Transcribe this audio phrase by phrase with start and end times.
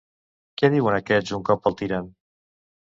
[0.61, 2.13] Què diuen aquests un cop el tiren?